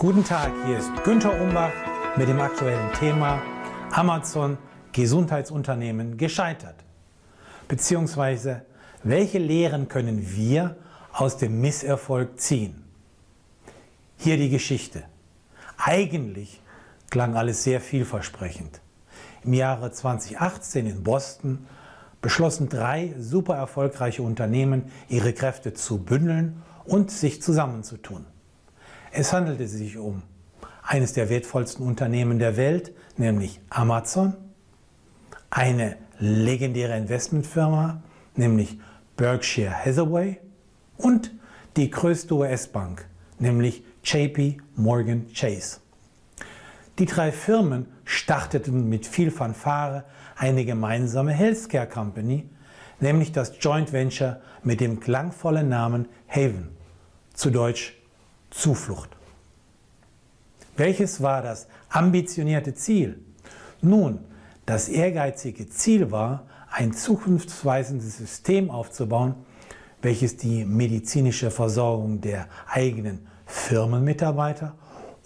Guten 0.00 0.22
Tag, 0.22 0.52
hier 0.64 0.78
ist 0.78 0.92
Günter 1.02 1.40
Umbach 1.40 1.72
mit 2.16 2.28
dem 2.28 2.38
aktuellen 2.40 2.92
Thema 2.92 3.42
Amazon 3.90 4.56
Gesundheitsunternehmen 4.92 6.16
gescheitert. 6.16 6.76
Beziehungsweise, 7.66 8.62
welche 9.02 9.38
Lehren 9.38 9.88
können 9.88 10.36
wir 10.36 10.76
aus 11.12 11.36
dem 11.36 11.60
Misserfolg 11.60 12.38
ziehen? 12.38 12.84
Hier 14.16 14.36
die 14.36 14.50
Geschichte. 14.50 15.02
Eigentlich 15.76 16.62
klang 17.10 17.34
alles 17.34 17.64
sehr 17.64 17.80
vielversprechend. 17.80 18.80
Im 19.42 19.52
Jahre 19.52 19.90
2018 19.90 20.86
in 20.86 21.02
Boston 21.02 21.66
beschlossen 22.22 22.68
drei 22.68 23.16
super 23.18 23.56
erfolgreiche 23.56 24.22
Unternehmen, 24.22 24.92
ihre 25.08 25.32
Kräfte 25.32 25.74
zu 25.74 25.98
bündeln 25.98 26.62
und 26.84 27.10
sich 27.10 27.42
zusammenzutun. 27.42 28.26
Es 29.12 29.32
handelte 29.32 29.66
sich 29.66 29.96
um 29.96 30.22
eines 30.82 31.12
der 31.12 31.28
wertvollsten 31.28 31.86
Unternehmen 31.86 32.38
der 32.38 32.56
Welt, 32.56 32.92
nämlich 33.16 33.60
Amazon, 33.70 34.34
eine 35.50 35.96
legendäre 36.18 36.96
Investmentfirma, 36.96 38.02
nämlich 38.36 38.78
Berkshire 39.16 39.72
Hathaway 39.84 40.38
und 40.96 41.32
die 41.76 41.90
größte 41.90 42.34
US-Bank, 42.34 43.06
nämlich 43.38 43.82
JP 44.04 44.58
Morgan 44.76 45.26
Chase. 45.32 45.80
Die 46.98 47.06
drei 47.06 47.32
Firmen 47.32 47.86
starteten 48.04 48.88
mit 48.88 49.06
viel 49.06 49.30
Fanfare 49.30 50.04
eine 50.36 50.64
gemeinsame 50.64 51.32
Healthcare 51.32 51.86
Company, 51.86 52.48
nämlich 53.00 53.32
das 53.32 53.52
Joint 53.60 53.92
Venture 53.92 54.40
mit 54.62 54.80
dem 54.80 55.00
klangvollen 55.00 55.68
Namen 55.68 56.08
Haven, 56.28 56.68
zu 57.34 57.50
Deutsch 57.50 57.97
Zuflucht. 58.50 59.10
Welches 60.76 61.22
war 61.22 61.42
das 61.42 61.66
ambitionierte 61.88 62.74
Ziel? 62.74 63.20
Nun, 63.80 64.20
das 64.66 64.88
ehrgeizige 64.88 65.68
Ziel 65.68 66.10
war, 66.10 66.46
ein 66.70 66.92
zukunftsweisendes 66.92 68.18
System 68.18 68.70
aufzubauen, 68.70 69.34
welches 70.02 70.36
die 70.36 70.64
medizinische 70.64 71.50
Versorgung 71.50 72.20
der 72.20 72.46
eigenen 72.68 73.26
Firmenmitarbeiter 73.46 74.74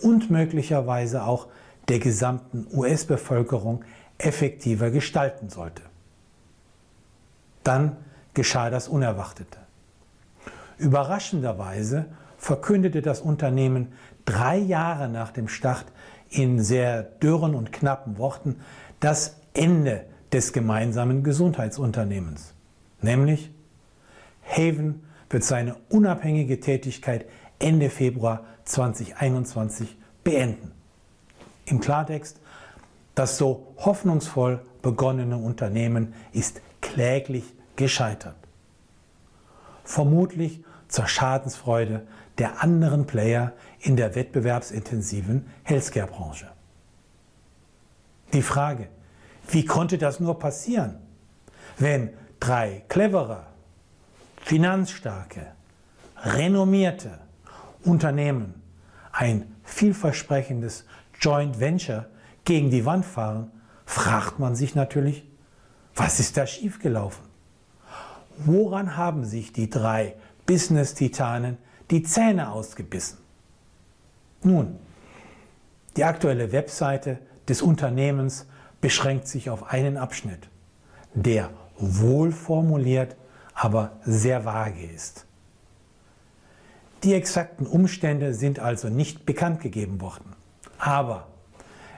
und 0.00 0.30
möglicherweise 0.30 1.24
auch 1.24 1.48
der 1.88 1.98
gesamten 1.98 2.66
US-Bevölkerung 2.72 3.84
effektiver 4.18 4.90
gestalten 4.90 5.50
sollte. 5.50 5.82
Dann 7.64 7.96
geschah 8.34 8.70
das 8.70 8.88
Unerwartete. 8.88 9.58
Überraschenderweise 10.78 12.06
verkündete 12.42 13.02
das 13.02 13.20
Unternehmen 13.20 13.92
drei 14.24 14.58
Jahre 14.58 15.08
nach 15.08 15.30
dem 15.30 15.46
Start 15.46 15.86
in 16.28 16.60
sehr 16.60 17.04
dürren 17.04 17.54
und 17.54 17.72
knappen 17.72 18.18
Worten 18.18 18.56
das 18.98 19.36
Ende 19.54 20.06
des 20.32 20.52
gemeinsamen 20.52 21.22
Gesundheitsunternehmens. 21.22 22.52
Nämlich 23.00 23.52
Haven 24.44 25.04
wird 25.30 25.44
seine 25.44 25.76
unabhängige 25.88 26.58
Tätigkeit 26.58 27.26
Ende 27.60 27.90
Februar 27.90 28.42
2021 28.64 29.96
beenden. 30.24 30.72
Im 31.66 31.78
Klartext, 31.78 32.40
das 33.14 33.38
so 33.38 33.72
hoffnungsvoll 33.76 34.62
begonnene 34.82 35.36
Unternehmen 35.36 36.12
ist 36.32 36.60
kläglich 36.80 37.44
gescheitert. 37.76 38.34
Vermutlich 39.84 40.64
zur 40.88 41.06
Schadensfreude 41.06 42.04
der 42.38 42.62
anderen 42.62 43.06
Player 43.06 43.52
in 43.80 43.96
der 43.96 44.14
wettbewerbsintensiven 44.14 45.46
Healthcare-Branche. 45.64 46.50
Die 48.32 48.42
Frage, 48.42 48.88
wie 49.48 49.64
konnte 49.64 49.98
das 49.98 50.20
nur 50.20 50.38
passieren, 50.38 50.96
wenn 51.78 52.10
drei 52.40 52.84
clevere, 52.88 53.46
finanzstarke, 54.40 55.52
renommierte 56.24 57.18
Unternehmen 57.84 58.54
ein 59.12 59.54
vielversprechendes 59.64 60.86
Joint 61.20 61.60
Venture 61.60 62.06
gegen 62.44 62.70
die 62.70 62.84
Wand 62.84 63.04
fahren, 63.04 63.50
fragt 63.84 64.38
man 64.38 64.56
sich 64.56 64.74
natürlich, 64.74 65.24
was 65.94 66.20
ist 66.20 66.36
da 66.36 66.46
schiefgelaufen? 66.46 67.24
Woran 68.38 68.96
haben 68.96 69.24
sich 69.24 69.52
die 69.52 69.68
drei 69.68 70.14
Business-Titanen 70.46 71.58
die 71.92 72.02
Zähne 72.02 72.50
ausgebissen? 72.50 73.18
Nun, 74.42 74.76
die 75.96 76.04
aktuelle 76.04 76.50
Webseite 76.50 77.18
des 77.48 77.62
Unternehmens 77.62 78.46
beschränkt 78.80 79.28
sich 79.28 79.50
auf 79.50 79.70
einen 79.70 79.96
Abschnitt, 79.96 80.48
der 81.14 81.50
wohl 81.78 82.32
formuliert, 82.32 83.14
aber 83.54 83.92
sehr 84.04 84.44
vage 84.44 84.84
ist. 84.84 85.26
Die 87.04 87.14
exakten 87.14 87.66
Umstände 87.66 88.32
sind 88.32 88.58
also 88.58 88.88
nicht 88.88 89.26
bekannt 89.26 89.60
gegeben 89.60 90.00
worden. 90.00 90.34
Aber 90.78 91.28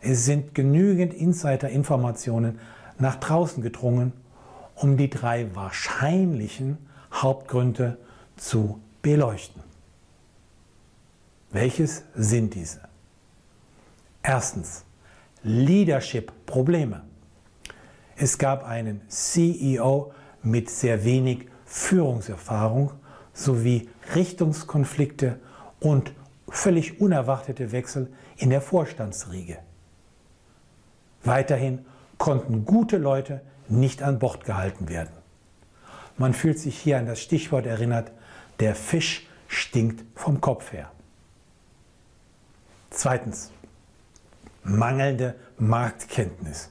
es 0.00 0.24
sind 0.24 0.54
genügend 0.54 1.12
Insider-Informationen 1.12 2.58
nach 2.98 3.16
draußen 3.16 3.62
gedrungen, 3.62 4.12
um 4.74 4.96
die 4.96 5.10
drei 5.10 5.54
wahrscheinlichen 5.54 6.78
Hauptgründe 7.12 7.98
zu 8.36 8.80
beleuchten. 9.02 9.62
Welches 11.52 12.04
sind 12.14 12.54
diese? 12.54 12.80
Erstens, 14.22 14.86
Leadership-Probleme. 15.42 17.02
Es 18.16 18.38
gab 18.38 18.64
einen 18.64 19.02
CEO 19.08 20.14
mit 20.42 20.70
sehr 20.70 21.04
wenig 21.04 21.48
Führungserfahrung 21.66 22.92
sowie 23.34 23.90
Richtungskonflikte 24.14 25.40
und 25.78 26.14
völlig 26.48 27.02
unerwartete 27.02 27.70
Wechsel 27.72 28.10
in 28.38 28.48
der 28.48 28.62
Vorstandsriege. 28.62 29.58
Weiterhin 31.22 31.84
konnten 32.16 32.64
gute 32.64 32.96
Leute 32.96 33.42
nicht 33.68 34.02
an 34.02 34.18
Bord 34.18 34.46
gehalten 34.46 34.88
werden. 34.88 35.12
Man 36.16 36.32
fühlt 36.32 36.58
sich 36.58 36.78
hier 36.78 36.98
an 36.98 37.06
das 37.06 37.20
Stichwort 37.20 37.66
erinnert, 37.66 38.10
der 38.60 38.74
Fisch 38.74 39.26
stinkt 39.48 40.04
vom 40.14 40.40
Kopf 40.40 40.72
her. 40.72 40.90
Zweitens, 43.02 43.50
mangelnde 44.62 45.34
Marktkenntnis. 45.58 46.70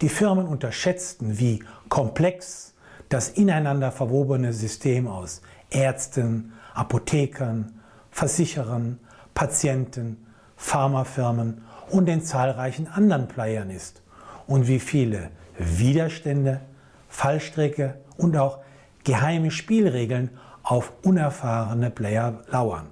Die 0.00 0.08
Firmen 0.08 0.46
unterschätzten, 0.46 1.38
wie 1.38 1.62
komplex 1.90 2.72
das 3.10 3.28
ineinander 3.28 3.92
verwobene 3.92 4.54
System 4.54 5.06
aus 5.06 5.42
Ärzten, 5.68 6.54
Apothekern, 6.72 7.78
Versicherern, 8.10 8.98
Patienten, 9.34 10.26
Pharmafirmen 10.56 11.62
und 11.90 12.06
den 12.06 12.22
zahlreichen 12.22 12.88
anderen 12.88 13.28
Playern 13.28 13.68
ist 13.68 14.00
und 14.46 14.66
wie 14.66 14.80
viele 14.80 15.28
Widerstände, 15.58 16.62
Fallstricke 17.10 17.98
und 18.16 18.34
auch 18.38 18.60
geheime 19.04 19.50
Spielregeln 19.50 20.30
auf 20.62 20.94
unerfahrene 21.02 21.90
Player 21.90 22.40
lauern. 22.48 22.86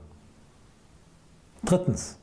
Drittens, 1.65 2.19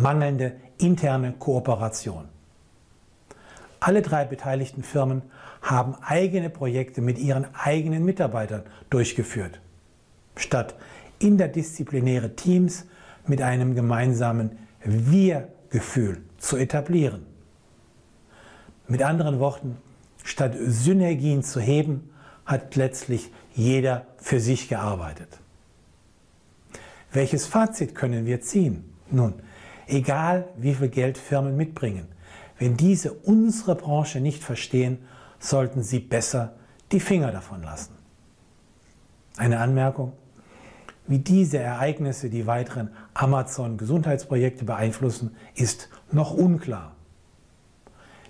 mangelnde 0.00 0.52
interne 0.78 1.32
Kooperation. 1.32 2.28
Alle 3.80 4.02
drei 4.02 4.24
beteiligten 4.24 4.82
Firmen 4.82 5.22
haben 5.62 5.94
eigene 6.02 6.50
Projekte 6.50 7.00
mit 7.00 7.18
ihren 7.18 7.46
eigenen 7.54 8.04
Mitarbeitern 8.04 8.62
durchgeführt 8.90 9.60
statt 10.40 10.74
interdisziplinäre 11.18 12.34
Teams 12.34 12.86
mit 13.26 13.42
einem 13.42 13.74
gemeinsamen 13.74 14.58
Wir-Gefühl 14.84 16.22
zu 16.38 16.56
etablieren. 16.56 17.26
Mit 18.88 19.02
anderen 19.02 19.38
Worten, 19.38 19.76
statt 20.24 20.54
Synergien 20.58 21.42
zu 21.42 21.60
heben, 21.60 22.10
hat 22.46 22.74
letztlich 22.76 23.30
jeder 23.54 24.06
für 24.16 24.40
sich 24.40 24.68
gearbeitet. 24.68 25.28
Welches 27.12 27.46
Fazit 27.46 27.94
können 27.94 28.26
wir 28.26 28.40
ziehen? 28.40 28.84
Nun, 29.10 29.34
egal 29.90 30.48
wie 30.56 30.74
viel 30.74 30.88
Geld 30.88 31.18
Firmen 31.18 31.56
mitbringen, 31.56 32.08
wenn 32.58 32.76
diese 32.76 33.12
unsere 33.12 33.74
Branche 33.74 34.20
nicht 34.20 34.42
verstehen, 34.42 34.98
sollten 35.38 35.82
sie 35.82 36.00
besser 36.00 36.54
die 36.92 37.00
Finger 37.00 37.32
davon 37.32 37.62
lassen. 37.62 37.94
Eine 39.36 39.60
Anmerkung? 39.60 40.12
Wie 41.06 41.18
diese 41.18 41.58
Ereignisse 41.58 42.30
die 42.30 42.46
weiteren 42.46 42.90
Amazon-Gesundheitsprojekte 43.14 44.64
beeinflussen, 44.64 45.34
ist 45.54 45.88
noch 46.12 46.32
unklar. 46.32 46.94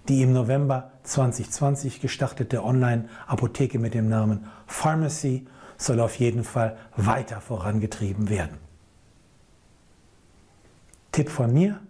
Die 0.09 0.23
im 0.23 0.33
November 0.33 0.93
2020 1.03 2.01
gestartete 2.01 2.65
Online-Apotheke 2.65 3.79
mit 3.79 3.95
dem 3.95 4.09
Namen 4.09 4.47
Pharmacy 4.67 5.47
soll 5.77 6.01
auf 6.01 6.15
jeden 6.17 6.45
Fall 6.45 6.77
weiter 6.97 7.41
vorangetrieben 7.41 8.31
werden. 8.31 8.70
Tipp 11.13 11.29
von 11.29 11.53
mir, 11.53 11.81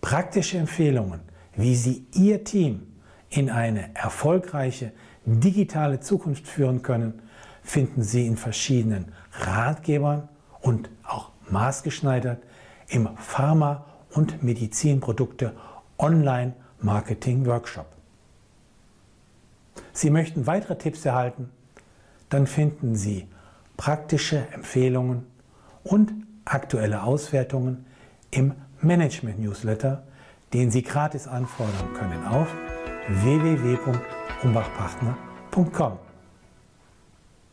praktische 0.00 0.58
Empfehlungen, 0.58 1.20
wie 1.56 1.74
Sie 1.74 2.06
Ihr 2.12 2.44
Team 2.44 2.86
in 3.30 3.50
eine 3.50 3.94
erfolgreiche 3.94 4.92
digitale 5.24 6.00
Zukunft 6.00 6.46
führen 6.46 6.82
können, 6.82 7.22
finden 7.62 8.02
Sie 8.02 8.26
in 8.26 8.36
verschiedenen 8.36 9.12
Ratgebern 9.32 10.28
und 10.60 10.90
auch 11.02 11.30
maßgeschneidert 11.50 12.42
im 12.88 13.08
Pharma- 13.16 13.86
und 14.10 14.42
Medizinprodukte 14.42 15.54
Online-Marketing-Workshop. 15.98 17.86
Sie 19.92 20.10
möchten 20.10 20.46
weitere 20.46 20.76
Tipps 20.76 21.04
erhalten? 21.04 21.50
Dann 22.28 22.46
finden 22.46 22.94
Sie 22.96 23.26
praktische 23.76 24.46
Empfehlungen 24.52 25.26
und 25.82 26.12
aktuelle 26.44 27.02
Auswertungen 27.02 27.86
im 28.30 28.52
Management-Newsletter, 28.80 30.04
den 30.52 30.70
Sie 30.70 30.82
gratis 30.82 31.26
anfordern 31.26 31.94
können 31.94 32.26
auf 32.26 32.48
www.umbachpartner.com. 33.08 35.98